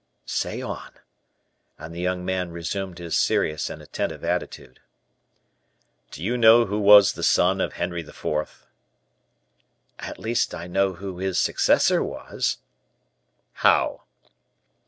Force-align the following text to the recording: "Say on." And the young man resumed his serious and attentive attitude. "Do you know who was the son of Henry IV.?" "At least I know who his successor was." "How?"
"Say 0.25 0.63
on." 0.63 0.93
And 1.77 1.93
the 1.93 2.01
young 2.01 2.25
man 2.25 2.49
resumed 2.49 2.97
his 2.97 3.15
serious 3.15 3.69
and 3.69 3.83
attentive 3.83 4.23
attitude. 4.23 4.79
"Do 6.09 6.23
you 6.23 6.37
know 6.39 6.65
who 6.65 6.79
was 6.79 7.13
the 7.13 7.21
son 7.21 7.61
of 7.61 7.73
Henry 7.73 8.01
IV.?" 8.01 8.65
"At 9.99 10.17
least 10.17 10.55
I 10.55 10.65
know 10.65 10.93
who 10.95 11.19
his 11.19 11.37
successor 11.37 12.01
was." 12.03 12.57
"How?" 13.53 14.05